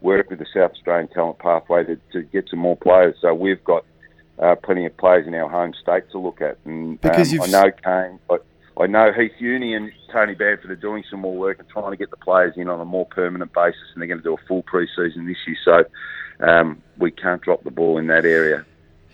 work 0.00 0.30
with 0.30 0.38
the 0.38 0.46
South 0.52 0.72
Australian 0.72 1.08
talent 1.08 1.38
pathway 1.38 1.84
to, 1.84 1.96
to 2.12 2.22
get 2.22 2.48
some 2.48 2.60
more 2.60 2.76
players. 2.76 3.16
So 3.20 3.34
we've 3.34 3.62
got 3.64 3.84
uh, 4.38 4.54
plenty 4.56 4.86
of 4.86 4.96
players 4.96 5.26
in 5.26 5.34
our 5.34 5.48
home 5.48 5.74
state 5.80 6.10
to 6.10 6.18
look 6.18 6.40
at. 6.40 6.58
And 6.64 7.00
because 7.00 7.32
um, 7.32 7.42
I 7.42 7.46
know 7.46 7.70
Kane, 7.84 8.18
but 8.28 8.44
I 8.78 8.86
know 8.86 9.12
Heath 9.12 9.32
Uni 9.38 9.74
and 9.74 9.90
Tony 10.12 10.34
Bamford 10.34 10.70
are 10.70 10.76
doing 10.76 11.02
some 11.10 11.20
more 11.20 11.34
work 11.36 11.58
and 11.58 11.68
trying 11.68 11.90
to 11.90 11.96
get 11.96 12.10
the 12.10 12.16
players 12.18 12.54
in 12.56 12.68
on 12.68 12.80
a 12.80 12.84
more 12.84 13.06
permanent 13.06 13.52
basis, 13.52 13.80
and 13.94 14.02
they're 14.02 14.08
going 14.08 14.20
to 14.20 14.24
do 14.24 14.34
a 14.34 14.46
full 14.46 14.62
pre-season 14.62 15.26
this 15.26 15.38
year. 15.46 15.56
So 15.64 16.46
um, 16.46 16.82
we 16.98 17.10
can't 17.10 17.40
drop 17.40 17.64
the 17.64 17.70
ball 17.70 17.98
in 17.98 18.08
that 18.08 18.26
area. 18.26 18.66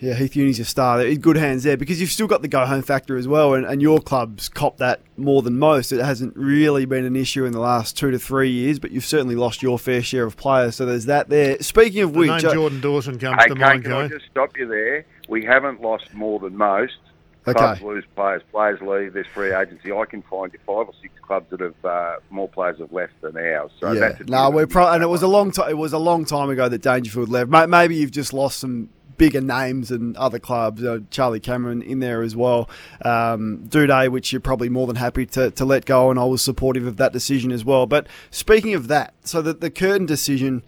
Yeah, 0.02 0.14
Heath 0.14 0.34
Uni's 0.34 0.58
a 0.58 0.64
star. 0.64 1.00
In 1.00 1.20
good 1.20 1.36
hands 1.36 1.62
there 1.62 1.76
because 1.76 2.00
you've 2.00 2.10
still 2.10 2.26
got 2.26 2.42
the 2.42 2.48
go 2.48 2.66
home 2.66 2.82
factor 2.82 3.16
as 3.16 3.28
well, 3.28 3.54
and, 3.54 3.64
and 3.64 3.80
your 3.80 4.00
club's 4.00 4.48
copped 4.48 4.78
that 4.78 5.00
more 5.16 5.42
than 5.42 5.60
most. 5.60 5.92
It 5.92 6.04
hasn't 6.04 6.36
really 6.36 6.86
been 6.86 7.04
an 7.04 7.14
issue 7.14 7.44
in 7.44 7.52
the 7.52 7.60
last 7.60 7.96
two 7.96 8.10
to 8.10 8.18
three 8.18 8.50
years, 8.50 8.80
but 8.80 8.90
you've 8.90 9.04
certainly 9.04 9.36
lost 9.36 9.62
your 9.62 9.78
fair 9.78 10.02
share 10.02 10.24
of 10.24 10.36
players. 10.36 10.74
So 10.74 10.86
there's 10.86 11.04
that 11.04 11.28
there. 11.28 11.56
Speaking 11.62 12.02
of 12.02 12.14
the 12.14 12.18
which, 12.18 12.28
name 12.30 12.50
uh, 12.50 12.52
Jordan 12.52 12.80
Dawson 12.80 13.20
comes 13.20 13.44
hey, 13.44 13.48
to 13.50 13.54
mind. 13.54 13.84
Can 13.84 13.92
I 13.92 14.08
just 14.08 14.26
stop 14.28 14.56
you 14.56 14.66
there? 14.66 15.06
We 15.28 15.44
haven't 15.44 15.80
lost 15.80 16.12
more 16.12 16.40
than 16.40 16.56
most. 16.56 16.98
Okay. 17.46 17.56
Clubs 17.56 17.82
lose 17.82 18.04
players, 18.16 18.42
players 18.50 18.80
leave. 18.80 19.12
There's 19.12 19.26
free 19.28 19.52
agency. 19.52 19.92
I 19.92 20.04
can 20.06 20.22
find 20.22 20.52
you 20.52 20.58
five 20.66 20.88
or 20.88 20.94
six 21.00 21.14
clubs 21.22 21.48
that 21.50 21.60
have 21.60 21.84
uh, 21.84 22.16
more 22.30 22.48
players 22.48 22.78
have 22.80 22.92
left 22.92 23.20
than 23.20 23.36
ours. 23.36 23.70
So 23.78 23.92
yeah. 23.92 24.16
no, 24.26 24.50
we're 24.50 24.66
pro- 24.66 24.92
and 24.92 25.02
it 25.02 25.08
was 25.08 25.22
a 25.22 25.28
long 25.28 25.52
time. 25.52 25.70
It 25.70 25.78
was 25.78 25.92
a 25.92 25.98
long 25.98 26.24
time 26.24 26.50
ago 26.50 26.68
that 26.68 26.82
Dangerfield 26.82 27.28
left. 27.28 27.50
Maybe 27.68 27.94
you've 27.94 28.10
just 28.10 28.32
lost 28.32 28.58
some 28.58 28.88
bigger 29.22 29.40
names 29.40 29.92
and 29.92 30.16
other 30.16 30.40
clubs. 30.40 30.82
Uh, 30.82 30.98
Charlie 31.10 31.38
Cameron 31.38 31.80
in 31.80 32.00
there 32.00 32.22
as 32.22 32.34
well. 32.34 32.68
Um, 33.04 33.62
Doedee, 33.68 34.10
which 34.10 34.32
you're 34.32 34.40
probably 34.40 34.68
more 34.68 34.88
than 34.88 34.96
happy 34.96 35.26
to, 35.26 35.52
to 35.52 35.64
let 35.64 35.84
go, 35.84 36.10
and 36.10 36.18
I 36.18 36.24
was 36.24 36.42
supportive 36.42 36.88
of 36.88 36.96
that 36.96 37.12
decision 37.12 37.52
as 37.52 37.64
well. 37.64 37.86
But 37.86 38.08
speaking 38.32 38.74
of 38.74 38.88
that, 38.88 39.14
so 39.22 39.40
that 39.42 39.60
the 39.60 39.70
Curtin 39.70 40.06
decision 40.06 40.64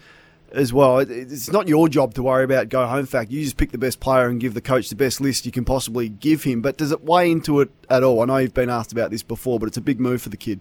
as 0.53 0.73
well. 0.73 0.99
It's 0.99 1.51
not 1.51 1.67
your 1.67 1.89
job 1.89 2.15
to 2.15 2.23
worry 2.23 2.45
about 2.45 2.69
go 2.69 2.87
home 2.87 3.07
fact. 3.07 3.33
You 3.33 3.43
just 3.43 3.57
pick 3.57 3.73
the 3.73 3.79
best 3.79 3.99
player 3.99 4.29
and 4.29 4.39
give 4.39 4.55
the 4.55 4.61
coach 4.61 4.89
the 4.89 4.95
best 4.95 5.21
list 5.21 5.45
you 5.47 5.51
can 5.51 5.65
possibly 5.65 6.09
give 6.09 6.45
him. 6.45 6.63
But 6.63 6.77
does 6.77 6.93
it 6.93 7.03
weigh 7.03 7.33
into 7.33 7.61
it 7.61 7.73
at 7.91 8.05
all? 8.05 8.23
I 8.23 8.27
know 8.27 8.37
you've 8.37 8.55
been 8.55 8.71
asked 8.71 8.93
about 8.93 9.11
this 9.11 9.25
before, 9.25 9.59
but 9.59 9.67
it's 9.67 9.79
a 9.79 9.81
big 9.81 9.99
move 9.99 10.23
for 10.23 10.29
the 10.29 10.37
kid. 10.37 10.61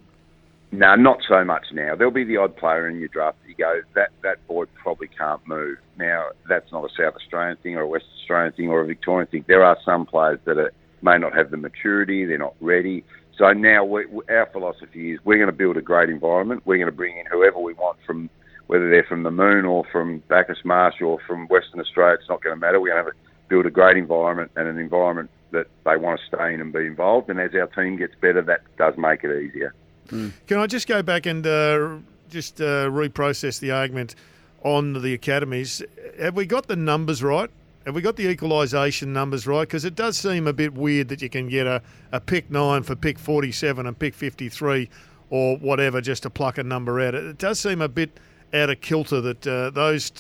No, 0.74 0.96
not 0.96 1.20
so 1.28 1.46
much 1.46 1.68
now. 1.72 1.96
There'll 1.96 2.12
be 2.12 2.24
the 2.24 2.38
odd 2.38 2.58
player 2.58 2.90
in 2.90 2.98
your 2.98 3.08
draft 3.10 3.38
that 3.44 3.50
you 3.50 3.56
go, 3.56 3.82
that, 3.94 4.10
that 4.24 4.48
boy 4.48 4.66
probably 4.74 5.08
can't 5.08 5.48
move. 5.48 5.78
Now, 6.00 6.30
that's 6.50 6.72
not 6.72 6.84
a 6.84 6.90
South 6.98 7.14
Australian 7.16 7.58
thing 7.58 7.76
or 7.76 7.82
a 7.82 7.88
West 7.88 8.06
Australian 8.22 8.54
thing 8.54 8.70
or 8.70 8.82
a 8.82 8.88
Victorian 8.88 9.28
thing. 9.28 9.46
There 9.48 9.64
are 9.64 9.78
some 9.86 10.08
players 10.08 10.40
that 10.46 10.58
are, 10.58 10.72
may 11.04 11.20
not 11.20 11.38
have 11.38 11.52
the 11.52 11.58
maturity, 11.58 12.26
they're 12.26 12.40
not 12.40 12.56
ready. 12.60 13.04
So 13.38 13.54
now 13.54 13.86
we, 13.86 14.06
our 14.30 14.50
philosophy 14.52 15.12
is 15.12 15.20
we're 15.24 15.38
going 15.38 15.46
to 15.46 15.56
build 15.56 15.78
a 15.78 15.82
great 15.82 16.10
environment. 16.10 16.64
We're 16.66 16.78
going 16.78 16.88
to 16.88 16.92
bring 16.92 17.20
in 17.20 17.28
whoever 17.28 17.60
we 17.60 17.76
want 17.76 18.00
from, 18.04 18.32
whether 18.66 18.90
they're 18.90 19.06
from 19.08 19.22
the 19.22 19.32
moon 19.32 19.66
or 19.66 19.84
from 19.92 20.24
Bacchus 20.28 20.66
Marsh 20.66 21.02
or 21.02 21.20
from 21.28 21.48
Western 21.50 21.82
Australia, 21.82 22.18
it's 22.20 22.30
not 22.30 22.42
going 22.42 22.56
to 22.56 22.60
matter. 22.60 22.82
We're 22.82 22.94
going 22.96 23.06
to 23.06 23.12
a, 23.12 23.48
build 23.48 23.68
a 23.68 23.70
great 23.70 23.98
environment 23.98 24.50
and 24.56 24.68
an 24.68 24.80
environment 24.80 25.30
that 25.52 25.68
they 25.86 25.98
want 25.98 26.20
to 26.20 26.36
stay 26.36 26.56
in 26.56 26.62
and 26.62 26.74
be 26.74 26.88
involved. 26.88 27.30
And 27.30 27.40
as 27.40 27.52
our 27.54 27.68
team 27.68 27.96
gets 27.96 28.16
better, 28.20 28.42
that 28.42 28.62
does 28.80 28.96
make 28.98 29.24
it 29.24 29.40
easier. 29.40 29.76
Can 30.10 30.58
I 30.58 30.68
just 30.68 30.88
go 30.88 31.02
back 31.02 31.26
and 31.26 31.46
uh, 31.46 31.98
just 32.30 32.62
uh, 32.62 32.90
reprocess 32.90 33.60
the 33.60 33.72
argument 33.72 34.16
on 34.64 35.02
the 35.02 35.14
academies? 35.14 35.82
Have 36.20 36.36
we 36.36 36.46
got 36.46 36.68
the 36.68 36.76
numbers 36.76 37.24
right? 37.24 37.50
Have 37.86 37.96
we 37.96 38.02
got 38.02 38.16
the 38.16 38.28
equalisation 38.30 39.12
numbers 39.12 39.46
right? 39.46 39.62
Because 39.62 39.84
it 39.84 39.96
does 39.96 40.18
seem 40.18 40.48
a 40.48 40.54
bit 40.54 40.74
weird 40.74 41.10
that 41.10 41.22
you 41.22 41.30
can 41.30 41.50
get 41.50 41.68
a, 41.68 41.82
a 42.12 42.20
pick 42.20 42.50
nine 42.50 42.84
for 42.84 42.96
pick 42.96 43.20
47 43.20 43.86
and 43.86 43.98
pick 44.00 44.14
53 44.14 44.90
or 45.30 45.58
whatever 45.58 46.00
just 46.00 46.24
to 46.24 46.30
pluck 46.30 46.58
a 46.58 46.64
number 46.64 47.02
out. 47.02 47.16
It 47.16 47.38
does 47.38 47.60
seem 47.60 47.82
a 47.82 47.90
bit 47.90 48.20
out 48.54 48.70
of 48.70 48.80
kilter 48.82 49.20
that 49.20 49.48
uh, 49.48 49.70
those 49.72 50.12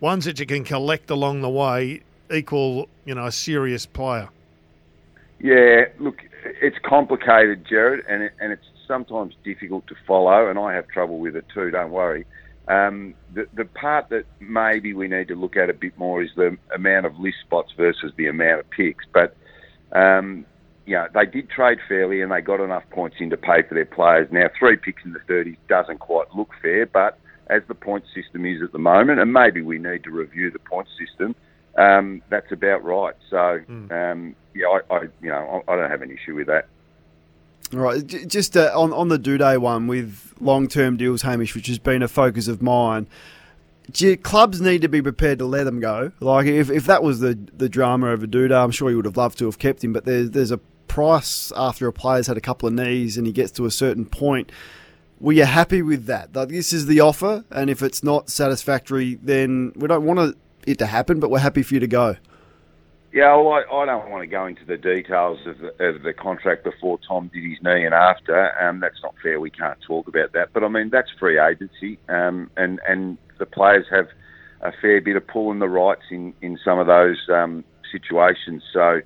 ones 0.00 0.24
that 0.24 0.40
you 0.40 0.46
can 0.46 0.64
collect 0.64 1.10
along 1.10 1.42
the 1.42 1.48
way 1.48 2.02
equal, 2.32 2.88
you 3.04 3.14
know, 3.14 3.26
a 3.26 3.32
serious 3.32 3.86
player. 3.86 4.28
Yeah, 5.40 5.84
look, 5.98 6.22
it's 6.44 6.78
complicated, 6.84 7.64
Gerard, 7.64 8.04
and 8.08 8.22
it, 8.24 8.32
and 8.40 8.52
it's 8.52 8.67
sometimes 8.88 9.34
difficult 9.44 9.86
to 9.86 9.94
follow, 10.06 10.48
and 10.48 10.58
I 10.58 10.74
have 10.74 10.88
trouble 10.88 11.18
with 11.20 11.36
it 11.36 11.44
too. 11.54 11.70
Don't 11.70 11.92
worry. 11.92 12.26
Um, 12.66 13.14
the, 13.32 13.46
the 13.54 13.64
part 13.64 14.08
that 14.10 14.24
maybe 14.40 14.92
we 14.92 15.08
need 15.08 15.28
to 15.28 15.34
look 15.34 15.56
at 15.56 15.70
a 15.70 15.74
bit 15.74 15.96
more 15.96 16.22
is 16.22 16.30
the 16.36 16.56
amount 16.74 17.06
of 17.06 17.18
list 17.18 17.38
spots 17.46 17.72
versus 17.76 18.12
the 18.16 18.26
amount 18.26 18.60
of 18.60 18.70
picks. 18.70 19.04
But 19.12 19.36
um, 19.92 20.44
you 20.88 20.94
know, 20.94 21.06
they 21.14 21.26
did 21.26 21.50
trade 21.50 21.78
fairly 21.86 22.22
and 22.22 22.32
they 22.32 22.40
got 22.40 22.60
enough 22.60 22.84
points 22.90 23.16
in 23.20 23.28
to 23.30 23.36
pay 23.36 23.62
for 23.68 23.74
their 23.74 23.84
players. 23.84 24.26
Now, 24.32 24.48
three 24.58 24.76
picks 24.76 25.04
in 25.04 25.12
the 25.12 25.20
30s 25.20 25.58
doesn't 25.68 25.98
quite 25.98 26.34
look 26.34 26.50
fair, 26.62 26.86
but 26.86 27.18
as 27.48 27.62
the 27.68 27.74
point 27.74 28.04
system 28.14 28.46
is 28.46 28.62
at 28.62 28.72
the 28.72 28.78
moment, 28.78 29.20
and 29.20 29.30
maybe 29.30 29.60
we 29.60 29.78
need 29.78 30.04
to 30.04 30.10
review 30.10 30.50
the 30.50 30.58
point 30.58 30.88
system, 30.98 31.34
um, 31.76 32.22
that's 32.30 32.50
about 32.52 32.82
right. 32.84 33.14
So, 33.28 33.60
mm. 33.68 33.92
um, 33.92 34.34
yeah, 34.54 34.66
I, 34.66 34.94
I, 34.94 35.00
you 35.22 35.28
know, 35.28 35.62
I, 35.68 35.72
I 35.72 35.76
don't 35.76 35.90
have 35.90 36.02
an 36.02 36.10
issue 36.10 36.34
with 36.34 36.46
that. 36.46 36.68
All 37.74 37.80
right, 37.80 38.06
just 38.06 38.56
uh, 38.56 38.72
on 38.74 38.92
on 38.94 39.08
the 39.08 39.18
Doedee 39.18 39.58
one 39.58 39.86
with 39.86 40.32
long 40.40 40.68
term 40.68 40.96
deals, 40.96 41.22
Hamish, 41.22 41.54
which 41.54 41.66
has 41.66 41.78
been 41.78 42.02
a 42.02 42.08
focus 42.08 42.48
of 42.48 42.62
mine. 42.62 43.06
Clubs 44.22 44.60
need 44.60 44.82
to 44.82 44.88
be 44.88 45.00
prepared 45.00 45.38
to 45.38 45.46
let 45.46 45.66
him 45.66 45.80
go? 45.80 46.12
Like 46.20 46.46
if, 46.46 46.70
if 46.70 46.84
that 46.86 47.02
was 47.02 47.20
the 47.20 47.38
the 47.56 47.68
drama 47.68 48.10
over 48.10 48.26
Doedee, 48.26 48.52
I'm 48.52 48.70
sure 48.70 48.88
he 48.88 48.96
would 48.96 49.04
have 49.04 49.16
loved 49.16 49.38
to 49.38 49.46
have 49.46 49.58
kept 49.58 49.84
him. 49.84 49.92
But 49.92 50.04
there's 50.04 50.30
there's 50.30 50.50
a 50.50 50.58
price 50.88 51.52
after 51.56 51.86
a 51.86 51.92
player's 51.92 52.26
had 52.26 52.38
a 52.38 52.40
couple 52.40 52.66
of 52.66 52.74
knees 52.74 53.18
and 53.18 53.26
he 53.26 53.32
gets 53.32 53.52
to 53.52 53.66
a 53.66 53.70
certain 53.70 54.06
point. 54.06 54.50
Were 55.20 55.32
you 55.32 55.44
happy 55.44 55.82
with 55.82 56.06
that? 56.06 56.34
Like 56.34 56.48
this 56.48 56.72
is 56.72 56.86
the 56.86 57.00
offer, 57.00 57.44
and 57.50 57.68
if 57.68 57.82
it's 57.82 58.02
not 58.02 58.30
satisfactory, 58.30 59.18
then 59.22 59.72
we 59.76 59.88
don't 59.88 60.04
want 60.04 60.36
it 60.66 60.78
to 60.78 60.86
happen, 60.86 61.20
but 61.20 61.30
we're 61.30 61.40
happy 61.40 61.62
for 61.62 61.74
you 61.74 61.80
to 61.80 61.86
go. 61.86 62.16
Yeah, 63.12 63.34
well, 63.36 63.52
I, 63.52 63.74
I 63.74 63.86
don't 63.86 64.10
want 64.10 64.22
to 64.22 64.26
go 64.26 64.46
into 64.46 64.64
the 64.66 64.76
details 64.76 65.38
of 65.46 65.58
the, 65.58 65.68
of 65.82 66.02
the 66.02 66.12
contract 66.12 66.62
before 66.62 66.98
Tom 67.06 67.30
did 67.32 67.42
his 67.42 67.58
knee 67.62 67.86
and 67.86 67.94
after. 67.94 68.52
Um, 68.62 68.80
that's 68.80 69.02
not 69.02 69.14
fair. 69.22 69.40
We 69.40 69.50
can't 69.50 69.78
talk 69.80 70.08
about 70.08 70.32
that. 70.32 70.52
But 70.52 70.62
I 70.62 70.68
mean, 70.68 70.90
that's 70.90 71.10
free 71.18 71.38
agency, 71.38 71.98
um, 72.08 72.50
and 72.56 72.80
and 72.86 73.16
the 73.38 73.46
players 73.46 73.86
have 73.90 74.08
a 74.60 74.72
fair 74.82 75.00
bit 75.00 75.16
of 75.16 75.26
pull 75.26 75.50
in 75.52 75.58
the 75.58 75.68
rights 75.68 76.02
in 76.10 76.34
in 76.42 76.58
some 76.62 76.78
of 76.78 76.86
those 76.86 77.16
um, 77.30 77.64
situations. 77.90 78.62
So, 78.74 79.00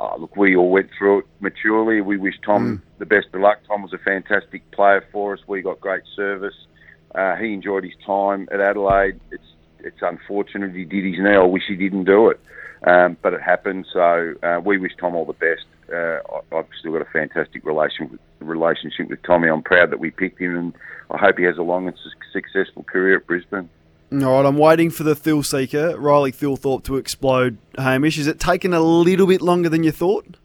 uh, 0.00 0.16
look, 0.16 0.36
we 0.36 0.56
all 0.56 0.70
went 0.70 0.90
through 0.98 1.20
it 1.20 1.26
maturely. 1.38 2.00
We 2.00 2.16
wish 2.16 2.34
Tom 2.44 2.78
mm. 2.78 2.98
the 2.98 3.06
best 3.06 3.28
of 3.32 3.40
luck. 3.42 3.58
Tom 3.68 3.82
was 3.82 3.92
a 3.92 3.98
fantastic 3.98 4.68
player 4.72 5.04
for 5.12 5.34
us. 5.34 5.40
We 5.46 5.62
got 5.62 5.80
great 5.80 6.02
service. 6.16 6.66
Uh, 7.14 7.36
he 7.36 7.52
enjoyed 7.52 7.84
his 7.84 7.94
time 8.04 8.48
at 8.50 8.60
Adelaide. 8.60 9.20
It's 9.30 9.54
it's 9.78 10.02
unfortunate 10.02 10.74
he 10.74 10.84
did 10.84 11.04
his 11.04 11.22
knee. 11.22 11.36
I 11.36 11.44
wish 11.44 11.62
he 11.68 11.76
didn't 11.76 12.04
do 12.04 12.28
it. 12.30 12.40
Um, 12.84 13.16
but 13.22 13.32
it 13.32 13.42
happened, 13.42 13.86
so 13.92 14.34
uh, 14.42 14.60
we 14.64 14.78
wish 14.78 14.92
Tom 14.98 15.14
all 15.14 15.24
the 15.24 15.32
best. 15.32 15.64
Uh, 15.92 16.18
I've 16.54 16.66
still 16.78 16.92
got 16.92 17.02
a 17.02 17.10
fantastic 17.10 17.64
relation 17.64 18.10
with, 18.10 18.20
relationship 18.40 19.08
with 19.08 19.22
Tommy. 19.22 19.48
I'm 19.48 19.62
proud 19.62 19.90
that 19.90 20.00
we 20.00 20.10
picked 20.10 20.40
him, 20.40 20.56
and 20.56 20.74
I 21.10 21.18
hope 21.18 21.38
he 21.38 21.44
has 21.44 21.58
a 21.58 21.62
long 21.62 21.88
and 21.88 21.96
su- 21.96 22.10
successful 22.32 22.82
career 22.82 23.16
at 23.16 23.26
Brisbane. 23.26 23.68
All 24.12 24.18
right, 24.18 24.46
I'm 24.46 24.58
waiting 24.58 24.90
for 24.90 25.02
the 25.02 25.16
Thil 25.16 25.42
seeker, 25.42 25.98
Riley 25.98 26.32
Thilthorpe, 26.32 26.84
to 26.84 26.96
explode. 26.96 27.58
Hamish, 27.76 28.18
is 28.18 28.26
it 28.26 28.38
taken 28.38 28.72
a 28.72 28.80
little 28.80 29.26
bit 29.26 29.42
longer 29.42 29.68
than 29.68 29.82
you 29.82 29.90
thought? 29.90 30.36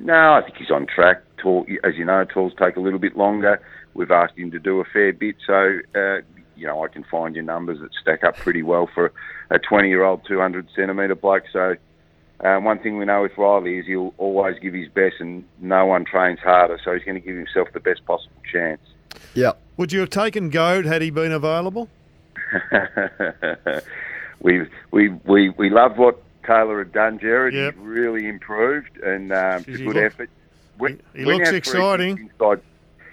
No, 0.00 0.34
I 0.34 0.42
think 0.42 0.56
he's 0.56 0.70
on 0.70 0.86
track. 0.86 1.22
Tall, 1.38 1.66
as 1.84 1.96
you 1.96 2.04
know, 2.04 2.24
talls 2.24 2.52
take 2.58 2.76
a 2.76 2.80
little 2.80 2.98
bit 2.98 3.16
longer. 3.16 3.60
We've 3.94 4.10
asked 4.10 4.38
him 4.38 4.50
to 4.52 4.58
do 4.58 4.80
a 4.80 4.84
fair 4.84 5.12
bit, 5.12 5.36
so 5.46 5.78
uh, 5.94 6.20
you 6.56 6.66
know 6.66 6.84
I 6.84 6.88
can 6.88 7.04
find 7.04 7.34
your 7.34 7.44
numbers 7.44 7.80
that 7.80 7.90
stack 8.00 8.24
up 8.24 8.36
pretty 8.36 8.62
well 8.62 8.88
for 8.92 9.12
a 9.50 9.58
20 9.58 9.88
year 9.88 10.04
old 10.04 10.22
200 10.26 10.68
centimetre 10.74 11.14
bloke. 11.14 11.44
So 11.52 11.76
um, 12.40 12.64
one 12.64 12.78
thing 12.78 12.98
we 12.98 13.04
know 13.04 13.22
with 13.22 13.36
Riley 13.38 13.78
is 13.78 13.86
he'll 13.86 14.14
always 14.18 14.58
give 14.58 14.74
his 14.74 14.88
best, 14.88 15.16
and 15.20 15.44
no 15.60 15.86
one 15.86 16.04
trains 16.04 16.40
harder. 16.40 16.78
So 16.84 16.92
he's 16.92 17.04
going 17.04 17.20
to 17.20 17.26
give 17.26 17.36
himself 17.36 17.68
the 17.72 17.80
best 17.80 18.04
possible 18.04 18.42
chance. 18.50 18.80
Yeah. 19.34 19.52
Would 19.76 19.92
you 19.92 20.00
have 20.00 20.10
taken 20.10 20.50
Goad 20.50 20.84
had 20.86 21.02
he 21.02 21.10
been 21.10 21.32
available? 21.32 21.88
we 24.40 24.66
we 24.90 25.08
we 25.24 25.48
we 25.50 25.70
loved 25.70 25.98
what 25.98 26.22
Taylor 26.46 26.78
had 26.78 26.92
done, 26.92 27.18
Gerard. 27.18 27.54
Yep. 27.54 27.74
He 27.74 27.80
really 27.80 28.28
improved, 28.28 28.98
and 28.98 29.32
um, 29.32 29.64
it's 29.66 29.80
a 29.80 29.84
good 29.84 29.86
look, 29.86 29.96
effort. 29.96 30.30
When, 30.78 31.00
he, 31.14 31.20
he 31.20 31.24
looks 31.24 31.50
exciting. 31.50 32.18
Inside, 32.18 32.60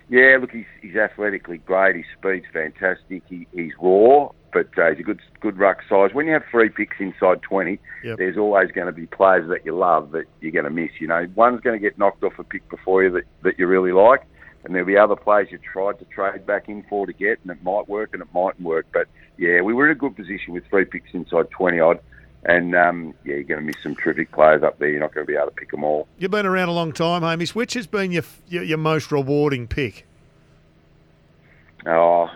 yeah, 0.09 0.37
look, 0.39 0.51
he's, 0.51 0.65
he's 0.81 0.95
athletically 0.95 1.57
great. 1.59 1.95
His 1.95 2.05
speed's 2.17 2.45
fantastic. 2.51 3.23
He, 3.27 3.47
he's 3.53 3.71
raw, 3.79 4.29
but 4.51 4.67
uh, 4.77 4.91
he's 4.91 4.99
a 4.99 5.03
good 5.03 5.21
good 5.39 5.57
ruck 5.57 5.79
size. 5.89 6.11
When 6.13 6.27
you 6.27 6.33
have 6.33 6.43
three 6.51 6.69
picks 6.69 6.97
inside 6.99 7.41
20, 7.41 7.79
yep. 8.03 8.17
there's 8.17 8.37
always 8.37 8.71
going 8.71 8.87
to 8.87 8.93
be 8.93 9.07
players 9.07 9.49
that 9.49 9.65
you 9.65 9.75
love 9.75 10.11
that 10.11 10.25
you're 10.41 10.51
going 10.51 10.65
to 10.65 10.71
miss. 10.71 10.91
You 10.99 11.07
know, 11.07 11.27
one's 11.35 11.61
going 11.61 11.79
to 11.79 11.81
get 11.81 11.97
knocked 11.97 12.23
off 12.23 12.37
a 12.37 12.43
pick 12.43 12.67
before 12.69 13.03
you 13.03 13.11
that, 13.11 13.23
that 13.43 13.57
you 13.57 13.67
really 13.67 13.91
like, 13.91 14.23
and 14.63 14.73
there'll 14.73 14.87
be 14.87 14.97
other 14.97 15.15
players 15.15 15.47
you 15.51 15.57
tried 15.57 15.99
to 15.99 16.05
trade 16.05 16.45
back 16.45 16.69
in 16.69 16.83
for 16.89 17.05
to 17.05 17.13
get, 17.13 17.39
and 17.43 17.51
it 17.51 17.63
might 17.63 17.87
work 17.89 18.11
and 18.13 18.21
it 18.21 18.27
mightn't 18.33 18.61
work. 18.61 18.85
But 18.93 19.07
yeah, 19.37 19.61
we 19.61 19.73
were 19.73 19.89
in 19.89 19.91
a 19.91 19.99
good 19.99 20.15
position 20.15 20.53
with 20.53 20.63
three 20.69 20.85
picks 20.85 21.13
inside 21.13 21.49
20 21.49 21.79
odd. 21.79 21.99
And 22.45 22.75
um, 22.75 23.13
yeah, 23.23 23.35
you're 23.35 23.43
going 23.43 23.61
to 23.61 23.65
miss 23.65 23.81
some 23.81 23.95
terrific 23.95 24.31
players 24.31 24.63
up 24.63 24.77
there. 24.79 24.89
You're 24.89 24.99
not 24.99 25.13
going 25.13 25.25
to 25.25 25.31
be 25.31 25.37
able 25.37 25.47
to 25.47 25.55
pick 25.55 25.71
them 25.71 25.83
all. 25.83 26.07
You've 26.17 26.31
been 26.31 26.45
around 26.45 26.69
a 26.69 26.73
long 26.73 26.91
time, 26.91 27.21
Hamish. 27.21 27.55
Which 27.55 27.73
has 27.75 27.87
been 27.87 28.11
your 28.11 28.23
your, 28.47 28.63
your 28.63 28.77
most 28.77 29.11
rewarding 29.11 29.67
pick? 29.67 30.05
Oh, 31.85 32.29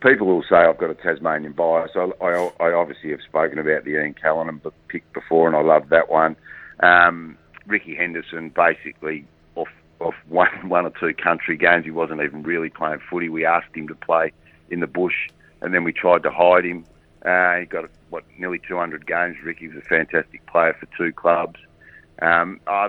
people 0.00 0.26
will 0.26 0.44
say 0.48 0.56
I've 0.56 0.78
got 0.78 0.90
a 0.90 0.94
Tasmanian 0.94 1.52
bias. 1.52 1.92
I, 1.94 2.10
I, 2.20 2.50
I 2.60 2.72
obviously 2.72 3.10
have 3.10 3.20
spoken 3.22 3.58
about 3.58 3.84
the 3.84 3.92
Ian 3.92 4.14
Callinan 4.14 4.60
pick 4.88 5.10
before, 5.12 5.46
and 5.46 5.56
I 5.56 5.62
love 5.62 5.88
that 5.90 6.10
one. 6.10 6.36
Um, 6.80 7.36
Ricky 7.66 7.94
Henderson, 7.94 8.50
basically 8.50 9.24
off 9.56 9.68
off 10.00 10.14
one 10.28 10.68
one 10.68 10.86
or 10.86 10.92
two 11.00 11.14
country 11.14 11.56
games, 11.56 11.84
he 11.84 11.90
wasn't 11.90 12.20
even 12.20 12.42
really 12.42 12.68
playing 12.68 13.00
footy. 13.08 13.28
We 13.28 13.44
asked 13.44 13.74
him 13.74 13.88
to 13.88 13.94
play 13.94 14.32
in 14.70 14.80
the 14.80 14.86
bush, 14.86 15.28
and 15.60 15.74
then 15.74 15.84
we 15.84 15.92
tried 15.92 16.22
to 16.24 16.30
hide 16.30 16.64
him. 16.64 16.84
Uh, 17.24 17.60
he 17.60 17.66
got 17.66 17.88
what 18.10 18.24
nearly 18.38 18.60
200 18.66 19.06
games. 19.06 19.36
Ricky 19.44 19.68
was 19.68 19.76
a 19.76 19.88
fantastic 19.88 20.44
player 20.46 20.76
for 20.78 20.86
two 20.96 21.12
clubs. 21.12 21.60
Um, 22.20 22.60
oh, 22.66 22.88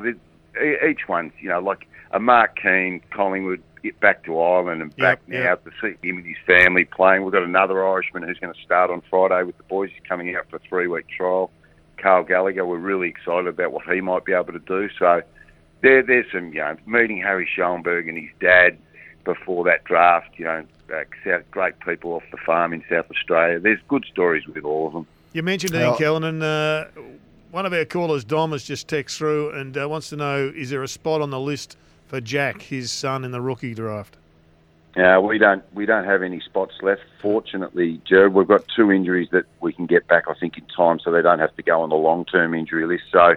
each 0.88 1.08
one, 1.08 1.32
you 1.40 1.50
know, 1.50 1.60
like 1.60 1.88
a 2.12 2.20
Mark 2.20 2.58
Keane, 2.62 3.02
Collingwood, 3.12 3.62
get 3.84 4.00
back 4.00 4.24
to 4.24 4.40
Ireland 4.40 4.82
and 4.82 4.96
back 4.96 5.22
yep, 5.28 5.44
now 5.44 5.44
yep. 5.44 5.64
to 5.66 5.72
see 5.82 6.08
him 6.08 6.18
and 6.18 6.26
his 6.26 6.38
family 6.46 6.86
playing. 6.86 7.24
We've 7.24 7.34
got 7.34 7.44
another 7.44 7.86
Irishman 7.86 8.24
who's 8.24 8.40
going 8.40 8.54
to 8.54 8.62
start 8.62 8.90
on 8.90 9.02
Friday 9.10 9.44
with 9.44 9.58
the 9.58 9.64
boys. 9.64 9.90
He's 9.92 10.08
coming 10.08 10.36
out 10.36 10.50
for 10.50 10.56
a 10.56 10.60
three 10.60 10.88
week 10.88 11.08
trial. 11.10 11.52
Carl 11.98 12.24
Gallagher, 12.24 12.66
we're 12.66 12.78
really 12.78 13.10
excited 13.10 13.48
about 13.48 13.72
what 13.72 13.86
he 13.86 14.02
might 14.02 14.26
be 14.26 14.34
able 14.34 14.54
to 14.54 14.60
do. 14.60 14.90
So 14.98 15.22
there, 15.82 16.02
there's 16.02 16.26
some, 16.34 16.54
you 16.54 16.60
know, 16.60 16.76
meeting 16.86 17.22
Harry 17.22 17.48
Schoenberg 17.54 18.08
and 18.08 18.18
his 18.18 18.30
dad 18.40 18.78
before 19.24 19.64
that 19.66 19.84
draft, 19.84 20.30
you 20.38 20.46
know, 20.46 20.64
uh, 20.94 21.38
great 21.52 21.80
people 21.80 22.14
off 22.14 22.24
the 22.32 22.38
farm 22.38 22.74
in 22.74 22.84
South 22.90 23.10
Australia. 23.10 23.60
There's 23.60 23.80
good 23.88 24.06
stories 24.12 24.46
with 24.48 24.64
all 24.64 24.88
of 24.88 24.94
them. 24.94 25.08
You 25.34 25.44
mentioned 25.44 25.74
Ian 25.74 25.96
Callinan. 25.96 26.44
Uh, 26.44 26.86
one 27.52 27.66
of 27.66 27.74
our 27.74 27.86
callers, 27.86 28.24
Dom, 28.24 28.52
has 28.52 28.64
just 28.64 28.88
texted 28.88 29.18
through 29.18 29.52
and 29.52 29.78
uh, 29.78 29.88
wants 29.88 30.10
to 30.10 30.16
know 30.16 30.52
is 30.56 30.70
there 30.70 30.84
a 30.84 30.88
spot 30.88 31.22
on 31.22 31.30
the 31.30 31.40
list 31.40 31.78
for 32.08 32.22
Jack, 32.22 32.62
his 32.62 32.92
son, 32.92 33.24
in 33.24 33.32
the 33.32 33.42
rookie 33.42 33.74
draft? 33.74 34.18
Uh, 34.96 35.20
we 35.20 35.40
don't 35.40 35.64
we 35.74 35.88
don't 35.88 36.06
have 36.06 36.22
any 36.22 36.40
spots 36.40 36.74
left. 36.84 37.02
Fortunately, 37.20 38.00
Gerard, 38.06 38.34
we've 38.34 38.48
got 38.48 38.64
two 38.76 38.92
injuries 38.92 39.28
that 39.32 39.46
we 39.60 39.74
can 39.74 39.88
get 39.88 40.08
back. 40.08 40.26
I 40.28 40.36
think 40.36 40.56
in 40.58 40.66
time, 40.66 41.00
so 41.00 41.12
they 41.12 41.24
don't 41.24 41.40
have 41.40 41.56
to 41.56 41.64
go 41.64 41.82
on 41.82 41.90
the 41.90 41.96
long 41.96 42.26
term 42.26 42.54
injury 42.54 42.86
list. 42.86 43.06
So 43.12 43.36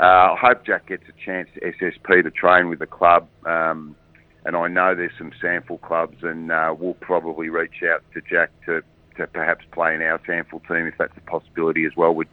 uh, 0.00 0.02
I 0.02 0.36
hope 0.40 0.64
Jack 0.64 0.86
gets 0.86 1.04
a 1.08 1.12
chance 1.24 1.50
to 1.54 1.60
SSP 1.60 2.22
to 2.22 2.30
train 2.30 2.68
with 2.68 2.78
the 2.78 2.86
club. 2.86 3.28
Um, 3.44 3.96
and 4.44 4.56
I 4.56 4.68
know 4.68 4.94
there's 4.94 5.12
some 5.18 5.32
SANFL 5.42 5.80
clubs, 5.80 6.22
and 6.22 6.50
uh, 6.50 6.74
we'll 6.78 6.94
probably 6.94 7.48
reach 7.48 7.82
out 7.82 8.02
to 8.14 8.20
Jack 8.20 8.50
to, 8.66 8.82
to 9.16 9.26
perhaps 9.26 9.64
play 9.72 9.94
in 9.94 10.02
our 10.02 10.18
SANFL 10.20 10.66
team 10.68 10.86
if 10.86 10.94
that's 10.98 11.16
a 11.16 11.20
possibility 11.22 11.84
as 11.84 11.96
well. 11.96 12.14
We'd, 12.14 12.28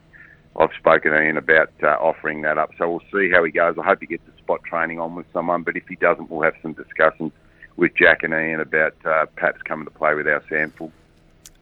I've 0.56 0.70
spoken 0.78 1.12
to 1.12 1.20
Ian 1.20 1.36
about 1.36 1.70
uh, 1.82 1.88
offering 2.00 2.42
that 2.42 2.58
up, 2.58 2.70
so 2.78 2.88
we'll 2.90 3.02
see 3.12 3.30
how 3.30 3.44
he 3.44 3.50
goes. 3.50 3.76
I 3.78 3.84
hope 3.84 4.00
he 4.00 4.06
gets 4.06 4.22
a 4.34 4.38
spot 4.38 4.62
training 4.64 4.98
on 5.00 5.14
with 5.14 5.26
someone, 5.32 5.62
but 5.62 5.76
if 5.76 5.86
he 5.88 5.96
doesn't, 5.96 6.30
we'll 6.30 6.42
have 6.42 6.54
some 6.62 6.72
discussions 6.72 7.32
with 7.76 7.94
Jack 7.94 8.22
and 8.22 8.32
Ian 8.32 8.60
about 8.60 8.94
uh, 9.04 9.26
perhaps 9.36 9.60
coming 9.62 9.84
to 9.84 9.90
play 9.90 10.14
with 10.14 10.26
our 10.26 10.40
SANFL. 10.50 10.90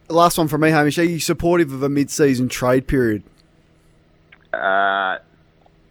Last 0.07 0.37
one 0.37 0.47
from 0.47 0.61
me, 0.61 0.69
Hamish. 0.69 0.99
Are 0.99 1.03
you 1.03 1.19
supportive 1.19 1.73
of 1.73 1.81
a 1.81 1.89
mid-season 1.89 2.47
trade 2.47 2.87
period? 2.87 3.23
Uh, 4.53 5.17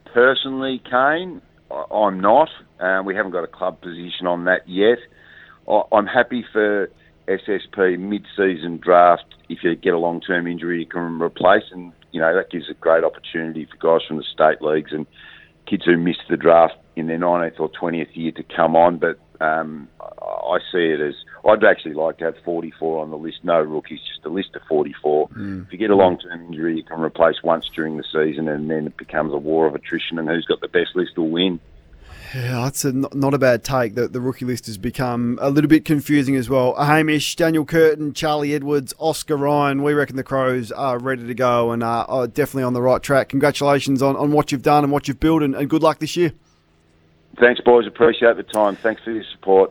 personally, 0.07 0.81
Kane, 0.89 1.43
I'm 1.91 2.21
not. 2.21 2.49
Uh, 2.81 3.03
we 3.05 3.15
haven't 3.15 3.33
got 3.33 3.45
a 3.45 3.49
club 3.49 3.81
position 3.81 4.27
on 4.27 4.45
that 4.45 4.69
yet. 4.69 4.99
I'm 5.93 6.07
happy 6.07 6.45
for 6.53 6.91
SSP 7.29 7.99
mid-season 7.99 8.79
draft. 8.79 9.25
If 9.49 9.59
you 9.63 9.75
get 9.75 9.95
a 9.95 9.99
long-term 9.99 10.47
injury, 10.47 10.81
you 10.81 10.87
can 10.87 11.21
replace, 11.21 11.65
and 11.71 11.93
you 12.13 12.21
know 12.21 12.35
that 12.35 12.51
gives 12.51 12.69
a 12.71 12.75
great 12.75 13.05
opportunity 13.05 13.67
for 13.67 13.99
guys 13.99 14.07
from 14.07 14.19
the 14.19 14.25
state 14.25 14.61
leagues 14.61 14.93
and 14.93 15.07
kids 15.67 15.85
who 15.85 15.97
missed 15.97 16.25
the 16.29 16.37
draft 16.37 16.75
in 16.97 17.07
their 17.07 17.19
19th 17.19 17.61
or 17.61 17.71
20th 17.71 18.15
year 18.15 18.33
to 18.33 18.43
come 18.43 18.77
on. 18.77 18.99
But 18.99 19.19
um, 19.41 19.89
I 20.01 20.59
see 20.73 20.79
it 20.79 21.01
as 21.01 21.15
I'd 21.49 21.65
actually 21.65 21.95
like 21.95 22.19
to 22.19 22.25
have 22.25 22.37
44 22.45 23.03
on 23.03 23.11
the 23.11 23.17
list. 23.17 23.39
No 23.43 23.61
rookies, 23.61 24.01
just 24.01 24.25
a 24.25 24.29
list 24.29 24.55
of 24.55 24.63
44. 24.69 25.29
Mm. 25.29 25.67
If 25.67 25.73
you 25.73 25.79
get 25.79 25.91
a 25.91 25.97
long-term 25.97 26.47
injury, 26.47 26.77
you 26.77 26.85
can 26.85 27.01
replace 27.01 27.37
once 27.43 27.69
during 27.75 27.97
the 27.97 28.05
season, 28.05 28.49
and 28.49 28.71
then 28.71 28.87
it 28.87 28.97
becomes 28.97 29.33
a 29.33 29.39
war 29.39 29.67
of 29.67 29.75
attrition, 29.75 30.19
and 30.19 30.29
who's 30.29 30.47
got 30.47 30.61
the 30.61 30.69
best 30.69 30.95
list 30.95 31.17
will 31.17 31.31
win. 31.31 31.61
Yeah, 32.35 32.63
that's 32.65 32.85
a, 32.85 32.93
not 32.93 33.33
a 33.33 33.39
bad 33.39 33.63
take. 33.63 33.95
The, 33.95 34.09
the 34.09 34.21
rookie 34.21 34.45
list 34.45 34.67
has 34.67 34.77
become 34.77 35.39
a 35.41 35.51
little 35.51 35.69
bit 35.69 35.85
confusing 35.85 36.35
as 36.35 36.49
well. 36.49 36.75
Hamish, 36.75 37.37
Daniel 37.37 37.65
Curtin, 37.65 38.13
Charlie 38.13 38.55
Edwards, 38.55 38.93
Oscar 38.99 39.37
Ryan. 39.37 39.85
We 39.85 39.93
reckon 39.93 40.17
the 40.17 40.25
Crows 40.25 40.73
are 40.73 40.99
ready 40.99 41.25
to 41.29 41.35
go 41.35 41.71
and 41.71 41.85
are 41.85 42.27
definitely 42.27 42.65
on 42.65 42.73
the 42.73 42.83
right 42.83 43.01
track. 43.01 43.29
Congratulations 43.29 44.03
on, 44.03 44.17
on 44.17 44.33
what 44.33 44.51
you've 44.51 44.63
done 44.63 44.83
and 44.83 44.93
what 44.93 45.07
you've 45.07 45.21
built, 45.21 45.45
and, 45.45 45.55
and 45.55 45.71
good 45.71 45.85
luck 45.85 46.01
this 46.01 46.17
year. 46.17 46.33
Thanks, 47.39 47.61
boys. 47.61 47.87
Appreciate 47.87 48.37
the 48.37 48.43
time. 48.43 48.75
Thanks 48.75 49.03
for 49.05 49.13
your 49.13 49.25
support. 49.33 49.71